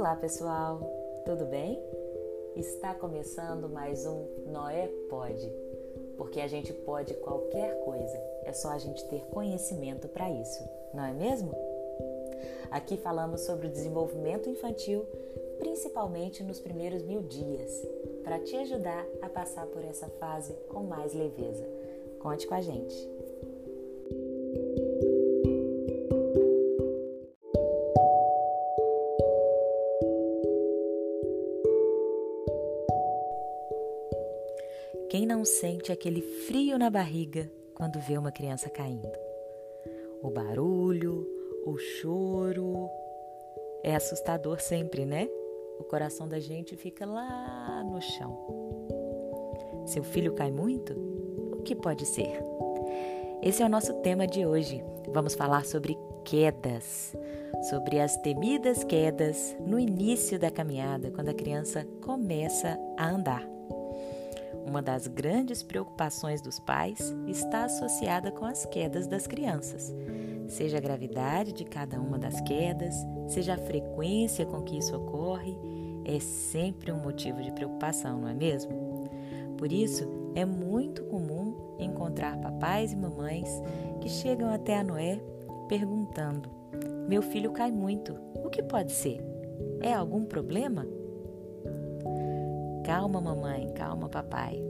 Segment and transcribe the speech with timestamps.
[0.00, 0.80] Olá pessoal,
[1.26, 1.78] tudo bem?
[2.56, 5.46] Está começando mais um Noé Pode,
[6.16, 11.04] porque a gente pode qualquer coisa, é só a gente ter conhecimento para isso, não
[11.04, 11.52] é mesmo?
[12.70, 15.04] Aqui falamos sobre o desenvolvimento infantil,
[15.58, 17.70] principalmente nos primeiros mil dias,
[18.24, 21.68] para te ajudar a passar por essa fase com mais leveza.
[22.20, 23.19] Conte com a gente!
[35.10, 39.10] Quem não sente aquele frio na barriga quando vê uma criança caindo?
[40.22, 41.26] O barulho,
[41.66, 42.88] o choro.
[43.82, 45.28] É assustador sempre, né?
[45.80, 48.38] O coração da gente fica lá no chão.
[49.84, 50.92] Seu filho cai muito?
[51.58, 52.38] O que pode ser?
[53.42, 54.80] Esse é o nosso tema de hoje.
[55.08, 57.16] Vamos falar sobre quedas,
[57.68, 63.59] sobre as temidas quedas no início da caminhada, quando a criança começa a andar.
[64.70, 69.92] Uma das grandes preocupações dos pais está associada com as quedas das crianças,
[70.46, 72.94] seja a gravidade de cada uma das quedas,
[73.26, 75.58] seja a frequência com que isso ocorre,
[76.04, 79.10] é sempre um motivo de preocupação, não é mesmo?
[79.58, 83.48] Por isso, é muito comum encontrar papais e mamães
[84.00, 85.20] que chegam até a Noé
[85.68, 86.48] perguntando:
[87.08, 89.20] Meu filho cai muito, o que pode ser?
[89.80, 90.86] É algum problema?
[92.90, 94.60] Calma, mamãe, calma, papai.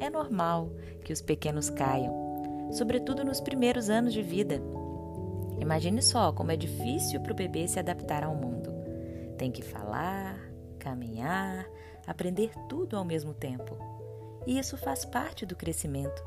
[0.00, 0.72] É normal
[1.04, 4.60] que os pequenos caiam, sobretudo nos primeiros anos de vida.
[5.60, 8.72] Imagine só como é difícil para o bebê se adaptar ao mundo.
[9.38, 10.40] Tem que falar,
[10.80, 11.70] caminhar,
[12.04, 13.78] aprender tudo ao mesmo tempo.
[14.44, 16.20] E isso faz parte do crescimento.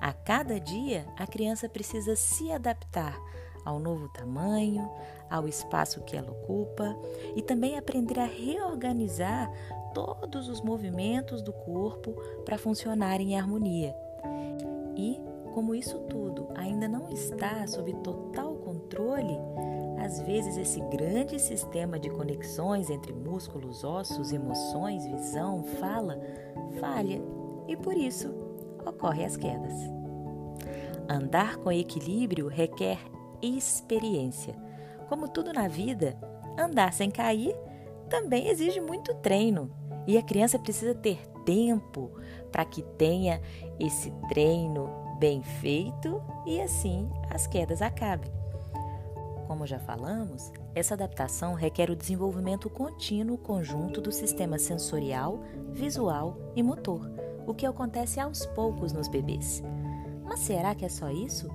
[0.00, 3.20] A cada dia, a criança precisa se adaptar
[3.66, 4.90] ao novo tamanho,
[5.28, 6.96] ao espaço que ela ocupa
[7.34, 9.52] e também aprender a reorganizar
[9.96, 12.12] todos os movimentos do corpo
[12.44, 13.96] para funcionarem em harmonia.
[14.94, 15.18] E,
[15.54, 19.38] como isso tudo ainda não está sob total controle,
[19.98, 26.20] às vezes esse grande sistema de conexões entre músculos, ossos, emoções, visão, fala,
[26.78, 27.22] falha
[27.66, 28.34] e por isso
[28.86, 29.72] ocorrem as quedas.
[31.08, 32.98] Andar com equilíbrio requer
[33.40, 34.54] experiência.
[35.08, 36.18] Como tudo na vida,
[36.58, 37.56] andar sem cair
[38.10, 39.85] também exige muito treino.
[40.06, 42.10] E a criança precisa ter tempo
[42.50, 43.40] para que tenha
[43.78, 48.30] esse treino bem feito e assim as quedas acabem.
[49.46, 55.40] Como já falamos, essa adaptação requer o desenvolvimento contínuo conjunto do sistema sensorial,
[55.70, 57.08] visual e motor,
[57.46, 59.62] o que acontece aos poucos nos bebês.
[60.24, 61.48] Mas será que é só isso?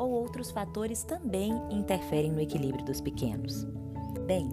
[0.00, 3.64] ou outros fatores também interferem no equilíbrio dos pequenos.
[4.26, 4.48] Bem,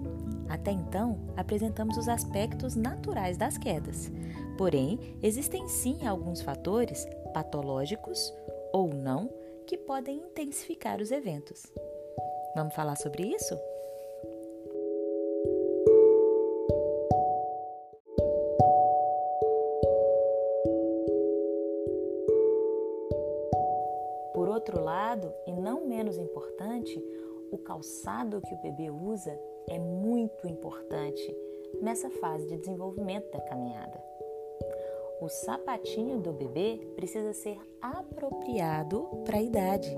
[0.48, 4.10] até então apresentamos os aspectos naturais das quedas,
[4.56, 8.32] porém existem sim alguns fatores patológicos
[8.72, 9.30] ou não
[9.66, 11.62] que podem intensificar os eventos.
[12.54, 13.58] Vamos falar sobre isso?
[24.58, 27.02] outro lado, e não menos importante,
[27.50, 29.38] o calçado que o bebê usa
[29.68, 31.36] é muito importante
[31.80, 34.02] nessa fase de desenvolvimento da caminhada.
[35.20, 39.96] O sapatinho do bebê precisa ser apropriado para a idade.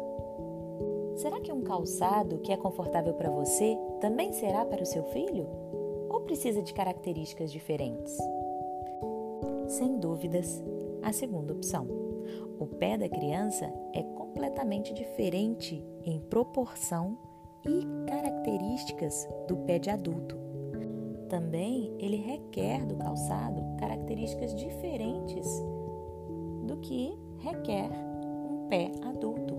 [1.16, 5.47] Será que um calçado que é confortável para você também será para o seu filho?
[6.09, 8.16] Ou precisa de características diferentes?
[9.69, 10.62] Sem dúvidas,
[11.03, 11.86] a segunda opção.
[12.59, 17.16] O pé da criança é completamente diferente em proporção
[17.65, 20.37] e características do pé de adulto.
[21.28, 25.47] Também ele requer do calçado características diferentes
[26.66, 29.54] do que requer um pé adulto,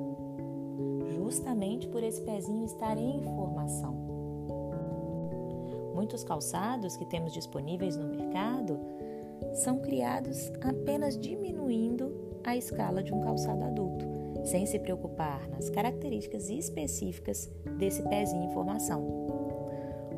[1.16, 3.94] justamente por esse pezinho estar em formação.
[5.94, 8.80] Muitos calçados que temos disponíveis no mercado
[9.54, 12.14] são criados apenas diminuindo
[12.44, 14.10] a escala de um calçado adulto
[14.43, 19.02] sem se preocupar nas características específicas desse pezinho em formação.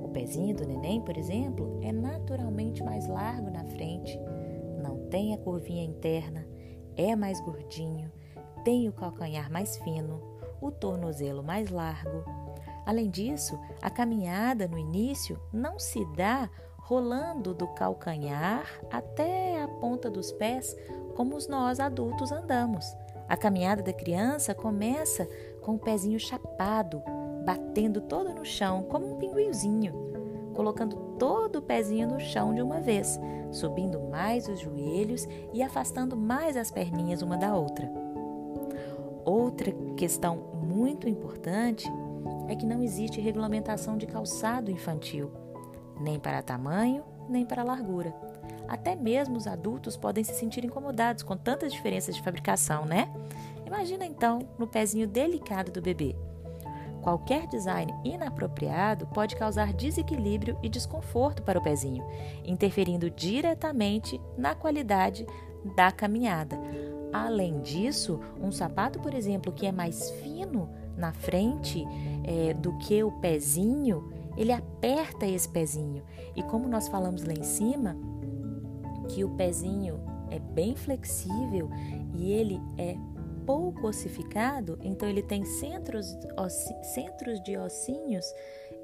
[0.04, 4.20] O pezinho do neném, por exemplo, é naturalmente mais largo na frente,
[4.82, 6.48] não tem a curvinha interna,
[6.96, 8.12] é mais gordinho,
[8.64, 10.22] tem o calcanhar mais fino,
[10.62, 12.24] o tornozelo mais largo.
[12.86, 20.10] Além disso, a caminhada no início não se dá rolando do calcanhar até a ponta
[20.10, 20.76] dos pés
[21.16, 22.86] como nós adultos andamos.
[23.28, 25.28] A caminhada da criança começa
[25.62, 27.02] com o pezinho chapado,
[27.46, 30.12] batendo todo no chão, como um pinguinzinho.
[30.54, 33.20] colocando todo o pezinho no chão de uma vez,
[33.52, 37.92] subindo mais os joelhos e afastando mais as perninhas uma da outra.
[39.26, 41.90] Outra questão muito importante
[42.48, 45.32] é que não existe regulamentação de calçado infantil,
[46.00, 48.14] nem para tamanho, nem para largura.
[48.74, 53.08] Até mesmo os adultos podem se sentir incomodados com tantas diferenças de fabricação, né?
[53.68, 56.16] Imagina então no pezinho delicado do bebê.
[57.00, 62.04] Qualquer design inapropriado pode causar desequilíbrio e desconforto para o pezinho,
[62.44, 65.24] interferindo diretamente na qualidade
[65.76, 66.60] da caminhada.
[67.14, 70.68] Além disso, um sapato, por exemplo, que é mais fino
[70.98, 71.86] na frente
[72.24, 76.02] é, do que o pezinho, ele aperta esse pezinho.
[76.36, 77.96] E como nós falamos lá em cima,
[79.14, 80.00] que o pezinho
[80.32, 81.70] é bem flexível
[82.16, 82.96] e ele é
[83.46, 86.18] pouco ossificado, então ele tem centros,
[86.94, 88.26] centros de ossinhos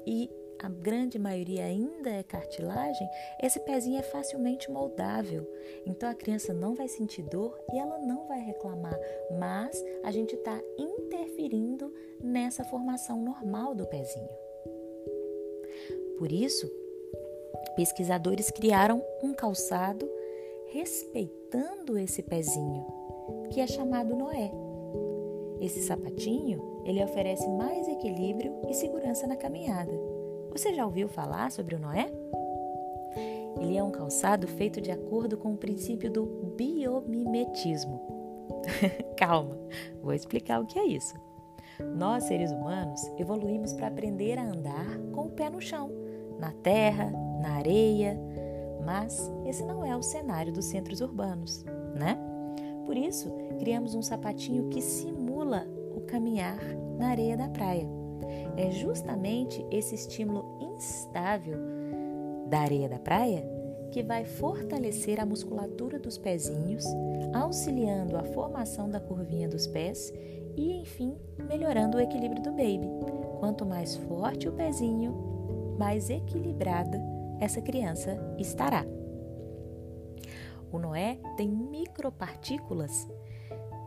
[0.06, 0.30] e
[0.62, 3.08] a grande maioria ainda é cartilagem,
[3.42, 5.50] esse pezinho é facilmente moldável.
[5.86, 8.98] Então a criança não vai sentir dor e ela não vai reclamar,
[9.38, 11.92] mas a gente está interferindo
[12.22, 14.28] nessa formação normal do pezinho.
[16.18, 16.70] Por isso,
[17.74, 20.06] pesquisadores criaram um calçado
[20.72, 22.86] respeitando esse pezinho,
[23.50, 24.52] que é chamado Noé.
[25.60, 29.92] Esse sapatinho, ele oferece mais equilíbrio e segurança na caminhada.
[30.52, 32.10] Você já ouviu falar sobre o Noé?
[33.60, 36.24] Ele é um calçado feito de acordo com o princípio do
[36.56, 38.00] biomimetismo.
[39.18, 39.58] Calma,
[40.00, 41.14] vou explicar o que é isso.
[41.96, 45.90] Nós, seres humanos, evoluímos para aprender a andar com o pé no chão,
[46.38, 48.18] na terra, na areia,
[48.84, 52.18] mas esse não é o cenário dos centros urbanos, né?
[52.84, 56.58] Por isso, criamos um sapatinho que simula o caminhar
[56.98, 57.86] na areia da praia.
[58.56, 61.56] É justamente esse estímulo instável
[62.48, 63.48] da areia da praia
[63.90, 66.84] que vai fortalecer a musculatura dos pezinhos,
[67.32, 70.12] auxiliando a formação da curvinha dos pés
[70.56, 71.16] e, enfim,
[71.48, 72.88] melhorando o equilíbrio do baby.
[73.38, 77.00] Quanto mais forte o pezinho, mais equilibrada
[77.40, 78.84] essa criança estará.
[80.70, 83.08] O Noé tem micropartículas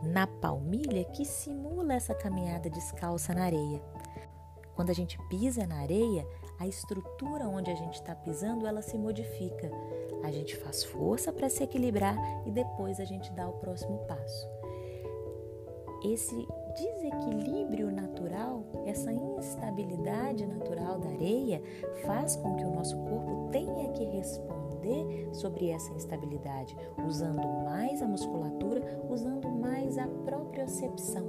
[0.02, 3.80] na palmilha que simula essa caminhada descalça na areia.
[4.74, 6.26] Quando a gente pisa na areia,
[6.58, 9.70] a estrutura onde a gente está pisando ela se modifica.
[10.22, 14.53] A gente faz força para se equilibrar e depois a gente dá o próximo passo.
[16.04, 16.46] Esse
[16.76, 21.62] desequilíbrio natural, essa instabilidade natural da areia,
[22.04, 28.06] faz com que o nosso corpo tenha que responder sobre essa instabilidade, usando mais a
[28.06, 31.26] musculatura, usando mais a propriocepção,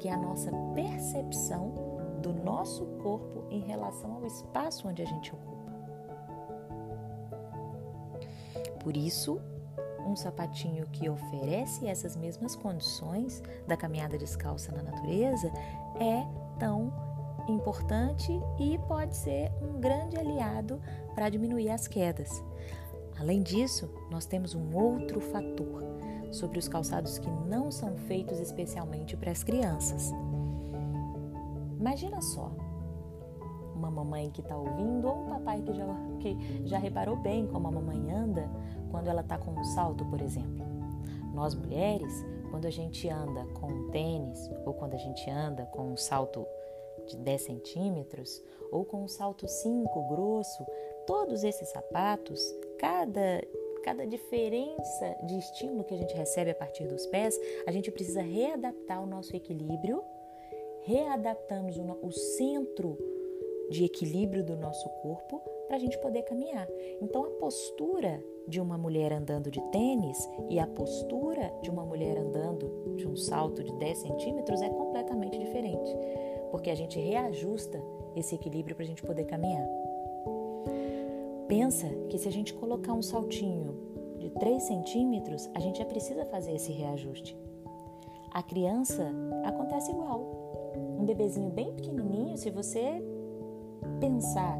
[0.00, 1.72] que é a nossa percepção
[2.20, 5.56] do nosso corpo em relação ao espaço onde a gente ocupa.
[8.82, 9.40] Por isso,
[10.06, 15.52] um sapatinho que oferece essas mesmas condições da caminhada descalça na natureza
[16.00, 16.24] é
[16.58, 16.92] tão
[17.48, 20.80] importante e pode ser um grande aliado
[21.14, 22.42] para diminuir as quedas.
[23.18, 25.82] Além disso, nós temos um outro fator
[26.30, 30.12] sobre os calçados que não são feitos especialmente para as crianças.
[31.78, 32.52] Imagina só,
[33.76, 35.86] uma mamãe que está ouvindo ou um papai que já,
[36.20, 38.48] que já reparou bem como a mamãe anda
[38.90, 40.64] quando ela está com um salto, por exemplo.
[41.34, 45.92] Nós mulheres, quando a gente anda com um tênis ou quando a gente anda com
[45.92, 46.46] um salto
[47.06, 50.64] de 10 centímetros ou com um salto 5 grosso,
[51.06, 52.40] todos esses sapatos,
[52.78, 53.42] cada
[53.84, 58.20] cada diferença de estímulo que a gente recebe a partir dos pés, a gente precisa
[58.20, 60.02] readaptar o nosso equilíbrio,
[60.82, 62.98] readaptamos o, o centro
[63.70, 66.66] de equilíbrio do nosso corpo para a gente poder caminhar.
[67.00, 72.16] Então, a postura de uma mulher andando de tênis e a postura de uma mulher
[72.16, 75.90] andando de um salto de 10 centímetros é completamente diferente,
[76.50, 77.82] porque a gente reajusta
[78.14, 79.66] esse equilíbrio para a gente poder caminhar.
[81.48, 83.74] Pensa que se a gente colocar um saltinho
[84.18, 87.36] de 3 centímetros, a gente já precisa fazer esse reajuste.
[88.32, 89.12] A criança
[89.44, 90.20] acontece igual.
[90.98, 93.02] Um bebezinho bem pequenininho, se você
[93.98, 94.58] pensar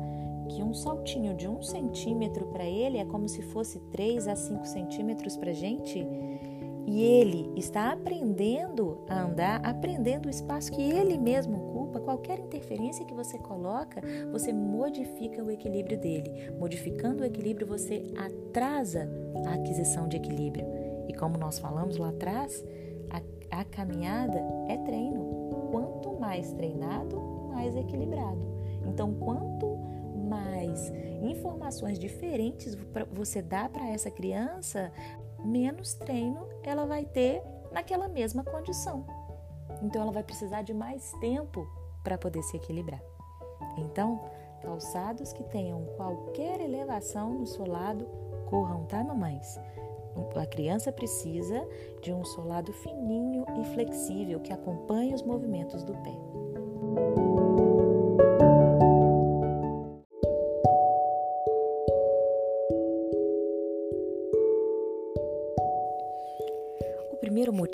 [0.48, 4.64] que um saltinho de um centímetro para ele é como se fosse 3 a 5
[4.66, 6.06] centímetros para gente,
[6.86, 13.04] e ele está aprendendo a andar, aprendendo o espaço que ele mesmo ocupa, qualquer interferência
[13.04, 14.00] que você coloca,
[14.30, 16.52] você modifica o equilíbrio dele.
[16.60, 19.10] Modificando o equilíbrio, você atrasa
[19.46, 20.64] a aquisição de equilíbrio.
[21.08, 22.64] E como nós falamos lá atrás,
[23.10, 24.38] a, a caminhada
[24.68, 25.68] é treino.
[25.72, 28.55] Quanto mais treinado, mais equilibrado.
[28.86, 29.76] Então, quanto
[30.28, 30.90] mais
[31.22, 32.76] informações diferentes
[33.12, 34.92] você dá para essa criança,
[35.44, 39.06] menos treino ela vai ter naquela mesma condição.
[39.82, 41.66] Então ela vai precisar de mais tempo
[42.02, 43.02] para poder se equilibrar.
[43.76, 44.20] Então,
[44.62, 48.06] calçados que tenham qualquer elevação no solado,
[48.48, 49.58] corram, tá, mamães?
[50.34, 51.66] A criança precisa
[52.02, 56.45] de um solado fininho e flexível que acompanhe os movimentos do pé.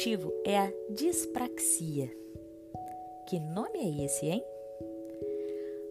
[0.03, 2.11] Motivo é a dispraxia.
[3.29, 4.45] Que nome é esse, hein?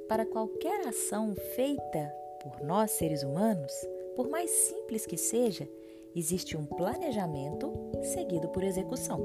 [0.06, 2.14] Para qualquer ação feita
[2.44, 3.72] por nós seres humanos,
[4.14, 5.66] por mais simples que seja,
[6.14, 9.22] existe um planejamento seguido por execução.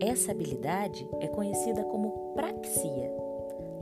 [0.00, 3.12] Essa habilidade é conhecida como praxia,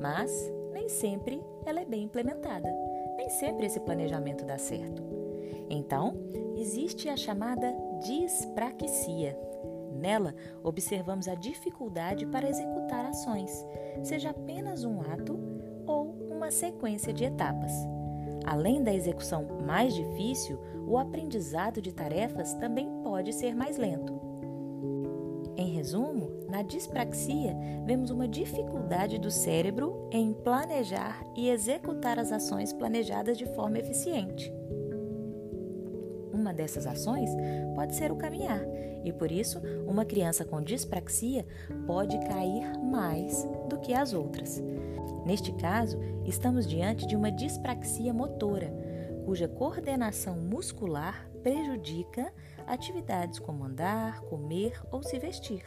[0.00, 0.32] mas
[0.72, 2.68] nem sempre ela é bem implementada.
[3.16, 5.00] Nem sempre esse planejamento dá certo.
[5.70, 6.12] Então,
[6.56, 9.38] existe a chamada dispraxia.
[9.92, 13.50] Nela, observamos a dificuldade para executar ações,
[14.02, 15.38] seja apenas um ato
[15.86, 17.72] ou uma sequência de etapas.
[18.44, 24.18] Além da execução mais difícil, o aprendizado de tarefas também pode ser mais lento.
[25.56, 32.72] Em resumo, na dispraxia, vemos uma dificuldade do cérebro em planejar e executar as ações
[32.72, 34.52] planejadas de forma eficiente.
[36.48, 37.28] Uma dessas ações
[37.74, 38.62] pode ser o caminhar,
[39.04, 41.46] e por isso, uma criança com dispraxia
[41.86, 44.58] pode cair mais do que as outras.
[45.26, 48.72] Neste caso, estamos diante de uma dispraxia motora,
[49.26, 52.32] cuja coordenação muscular prejudica
[52.66, 55.62] atividades como andar, comer ou se vestir.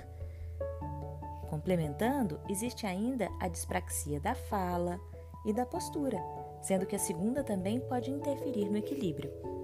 [1.47, 4.99] Complementando, existe ainda a dispraxia da fala
[5.45, 6.17] e da postura,
[6.59, 9.60] sendo que a segunda também pode interferir no equilíbrio.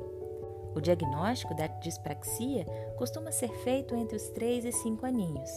[0.78, 2.64] O diagnóstico da dispraxia
[2.98, 5.50] costuma ser feito entre os 3 e 5 aninhos.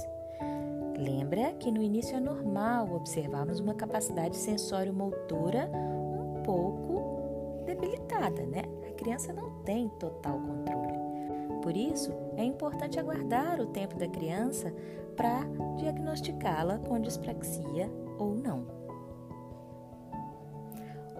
[0.96, 8.62] Lembra que no início é normal observarmos uma capacidade sensório-motora um pouco debilitada, né?
[8.88, 10.98] A criança não tem total controle.
[11.62, 14.74] Por isso, é importante aguardar o tempo da criança
[15.18, 15.44] para
[15.76, 17.90] diagnosticá-la com dispraxia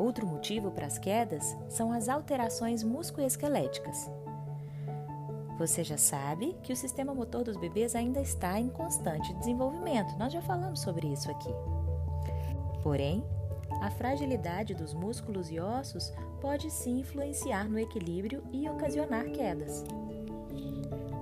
[0.00, 4.10] Outro motivo para as quedas são as alterações musculoesqueléticas.
[5.58, 10.32] Você já sabe que o sistema motor dos bebês ainda está em constante desenvolvimento, nós
[10.32, 11.50] já falamos sobre isso aqui.
[12.82, 13.22] Porém,
[13.82, 19.84] a fragilidade dos músculos e ossos pode sim influenciar no equilíbrio e ocasionar quedas.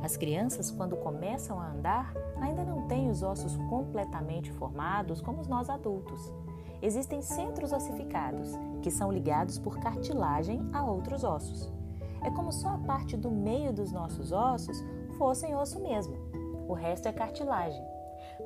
[0.04, 5.68] As crianças, quando começam a andar, ainda não têm os ossos completamente formados como nós
[5.68, 6.32] adultos.
[6.80, 11.70] Existem centros ossificados, que são ligados por cartilagem a outros ossos.
[12.22, 14.78] É como só a parte do meio dos nossos ossos
[15.16, 16.16] fossem osso mesmo.
[16.68, 17.82] O resto é cartilagem.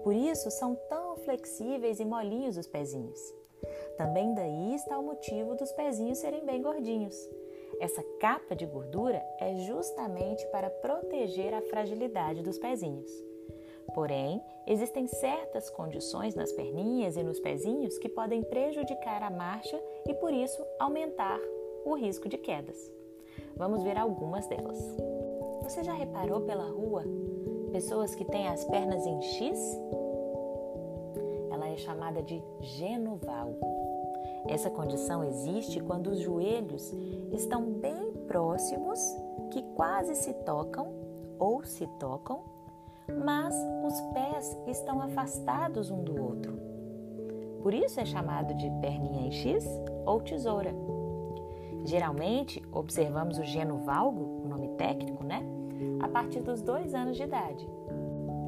[0.02, 3.20] Por isso são tão flexíveis e molinhos os pezinhos.
[3.96, 7.16] Também daí está o motivo dos pezinhos serem bem gordinhos.
[7.80, 13.10] Essa capa de gordura é justamente para proteger a fragilidade dos pezinhos.
[13.94, 20.14] Porém, existem certas condições nas perninhas e nos pezinhos que podem prejudicar a marcha e,
[20.14, 21.38] por isso, aumentar
[21.84, 22.90] o risco de quedas.
[23.56, 24.78] Vamos ver algumas delas.
[25.62, 27.04] Você já reparou pela rua
[27.70, 29.58] pessoas que têm as pernas em X?
[31.50, 33.82] Ela é chamada de genovalgo.
[34.48, 36.92] Essa condição existe quando os joelhos
[37.32, 38.98] estão bem próximos,
[39.50, 40.92] que quase se tocam
[41.38, 42.42] ou se tocam,
[43.24, 43.54] mas
[43.84, 46.58] os pés estão afastados um do outro.
[47.62, 49.64] Por isso é chamado de perninha em X
[50.04, 50.74] ou tesoura.
[51.84, 55.44] Geralmente, observamos o geno valgo, o nome técnico, né?
[56.00, 57.68] A partir dos dois anos de idade.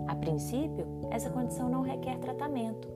[0.06, 2.88] A princípio, essa condição não requer tratamento.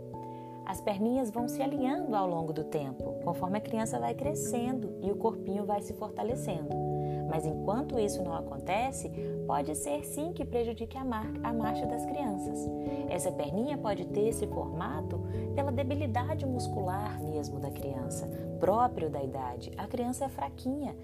[0.66, 5.10] As perninhas vão se alinhando ao longo do tempo, conforme a criança vai crescendo e
[5.10, 6.87] o corpinho vai se fortalecendo.
[7.28, 9.10] Mas enquanto isso não acontece,
[9.46, 12.58] pode ser sim que prejudique a, a marcha das crianças.
[13.08, 15.20] Essa perninha pode ter esse formato
[15.54, 18.26] pela debilidade muscular mesmo da criança,
[18.58, 19.70] próprio da idade.
[19.76, 20.96] A criança é fraquinha.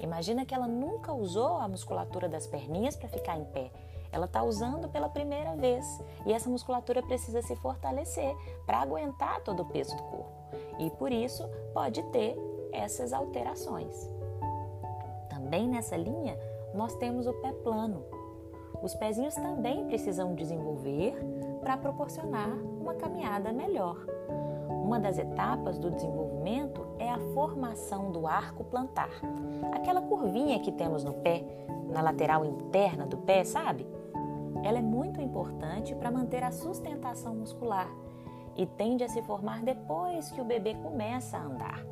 [0.00, 3.70] Imagina que ela nunca usou a musculatura das perninhas para ficar em pé.
[4.12, 5.84] Ela está usando pela primeira vez
[6.26, 8.36] e essa musculatura precisa se fortalecer
[8.66, 10.32] para aguentar todo o peso do corpo.
[10.78, 12.36] E por isso pode ter
[12.72, 14.21] essas alterações.
[15.42, 16.38] Também nessa linha,
[16.72, 18.04] nós temos o pé plano.
[18.80, 21.14] Os pezinhos também precisam desenvolver
[21.60, 22.48] para proporcionar
[22.80, 23.96] uma caminhada melhor.
[24.68, 29.10] Uma das etapas do desenvolvimento é a formação do arco plantar,
[29.72, 31.44] aquela curvinha que temos no pé,
[31.88, 33.86] na lateral interna do pé, sabe?
[34.62, 37.88] Ela é muito importante para manter a sustentação muscular
[38.56, 41.91] e tende a se formar depois que o bebê começa a andar.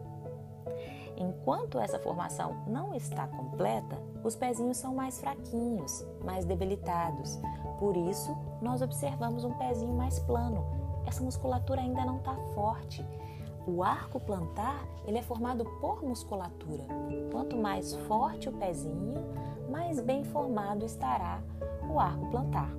[1.20, 7.38] Enquanto essa formação não está completa, os pezinhos são mais fraquinhos, mais debilitados.
[7.78, 10.64] Por isso, nós observamos um pezinho mais plano.
[11.06, 13.04] Essa musculatura ainda não está forte.
[13.66, 16.84] O arco plantar ele é formado por musculatura.
[17.30, 19.22] Quanto mais forte o pezinho,
[19.70, 21.42] mais bem formado estará
[21.86, 22.70] o arco plantar.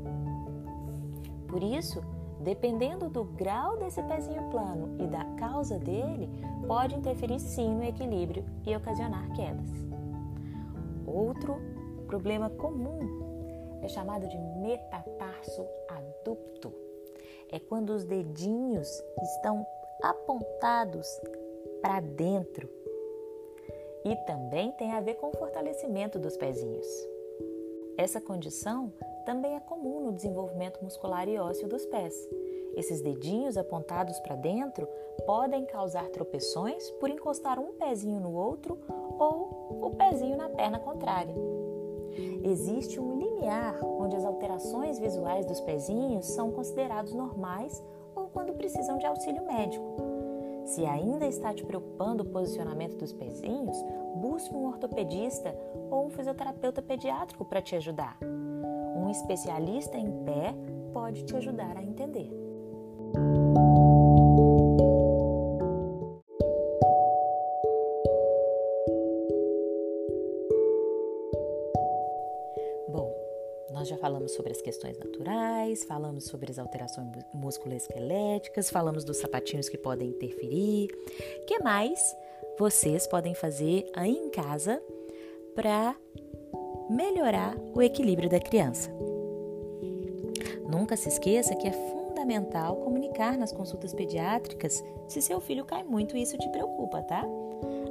[1.47, 2.01] Por isso,
[2.43, 6.27] Dependendo do grau desse pezinho plano e da causa dele,
[6.67, 9.69] pode interferir sim no equilíbrio e ocasionar quedas.
[11.05, 11.55] Outro
[12.07, 12.99] problema comum
[13.83, 16.73] é chamado de metatarso adupto.
[17.51, 18.89] É quando os dedinhos
[19.21, 19.65] estão
[20.01, 21.07] apontados
[21.81, 22.67] para dentro.
[24.03, 26.87] E também tem a ver com o fortalecimento dos pezinhos.
[27.97, 28.91] Essa condição
[29.21, 32.15] também é comum no desenvolvimento muscular e ósseo dos pés.
[32.75, 34.87] Esses dedinhos apontados para dentro
[35.25, 38.79] podem causar tropeções por encostar um pezinho no outro
[39.19, 41.35] ou o pezinho na perna contrária.
[42.43, 47.83] Existe um limiar onde as alterações visuais dos pezinhos são considerados normais
[48.15, 49.95] ou quando precisam de auxílio médico.
[50.65, 53.77] Se ainda está te preocupando o posicionamento dos pezinhos,
[54.15, 55.55] busque um ortopedista
[55.89, 58.17] ou um fisioterapeuta pediátrico para te ajudar.
[58.95, 60.53] Um especialista em pé
[60.93, 62.29] pode te ajudar a entender.
[72.89, 73.13] Bom,
[73.71, 79.69] nós já falamos sobre as questões naturais, falamos sobre as alterações musculoesqueléticas, falamos dos sapatinhos
[79.69, 80.89] que podem interferir.
[81.47, 81.99] Que mais
[82.57, 84.81] vocês podem fazer aí em casa
[85.55, 85.95] para
[86.91, 88.91] melhorar o equilíbrio da criança.
[90.69, 96.17] Nunca se esqueça que é fundamental comunicar nas consultas pediátricas se seu filho cai muito
[96.17, 97.25] e isso te preocupa, tá?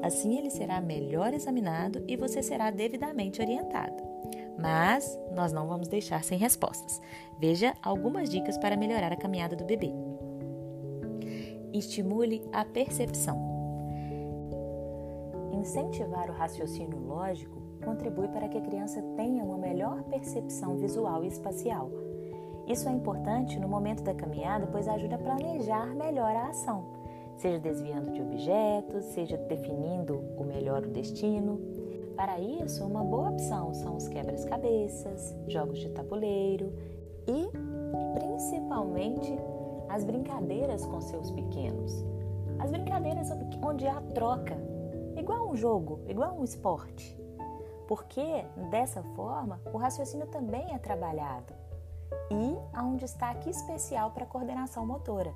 [0.02, 4.02] Assim ele será melhor examinado e você será devidamente orientado.
[4.58, 7.00] Mas nós não vamos deixar sem respostas.
[7.38, 9.92] Veja algumas dicas para melhorar a caminhada do bebê.
[11.72, 13.48] Estimule a percepção.
[15.52, 21.28] Incentivar o raciocínio lógico contribui para que a criança tenha uma melhor percepção visual e
[21.28, 21.90] espacial.
[22.66, 26.84] Isso é importante no momento da caminhada, pois ajuda a planejar melhor a ação,
[27.36, 31.60] seja desviando de objetos, seja definindo o melhor o destino.
[32.14, 36.72] Para isso, uma boa opção são os quebras-cabeças, jogos de tabuleiro
[37.26, 37.48] e,
[38.14, 39.36] principalmente,
[39.88, 42.04] as brincadeiras com seus pequenos.
[42.58, 43.30] As brincadeiras
[43.62, 44.56] onde há troca,
[45.16, 47.19] igual um jogo, igual um esporte
[47.90, 51.52] porque dessa forma o raciocínio também é trabalhado
[52.30, 55.34] e há um destaque especial para a coordenação motora.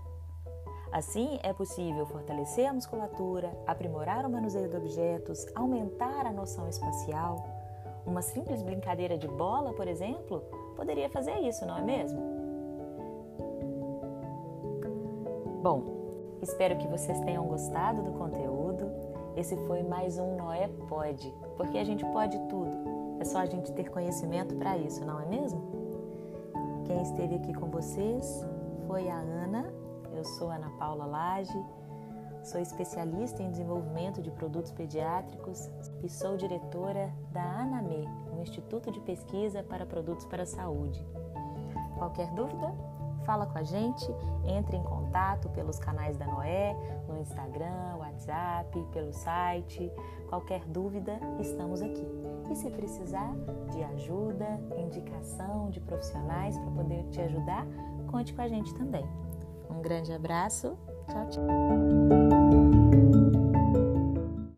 [0.92, 7.44] Assim, é possível fortalecer a musculatura, aprimorar o manuseio de objetos, aumentar a noção espacial.
[8.06, 10.40] Uma simples brincadeira de bola, por exemplo,
[10.76, 12.20] poderia fazer isso, não é mesmo?
[15.60, 15.82] Bom,
[16.40, 19.13] espero que vocês tenham gostado do conteúdo.
[19.36, 22.70] Esse foi mais um Noé Pode, porque a gente pode tudo.
[23.18, 25.60] É só a gente ter conhecimento para isso, não é mesmo?
[26.86, 28.46] Quem esteve aqui com vocês
[28.86, 29.72] foi a Ana.
[30.12, 31.64] Eu sou Ana Paula Lage,
[32.44, 35.68] sou especialista em desenvolvimento de produtos pediátricos
[36.04, 41.04] e sou diretora da ANAME, um Instituto de Pesquisa para Produtos para a Saúde.
[41.98, 42.72] Qualquer dúvida?
[43.24, 44.06] Fala com a gente,
[44.44, 46.76] entre em contato pelos canais da Noé,
[47.08, 49.90] no Instagram, WhatsApp, pelo site.
[50.28, 52.06] Qualquer dúvida, estamos aqui.
[52.50, 53.34] E se precisar
[53.70, 57.66] de ajuda, indicação de profissionais para poder te ajudar,
[58.10, 59.04] conte com a gente também.
[59.70, 60.76] Um grande abraço.
[61.08, 62.63] Tchau, tchau.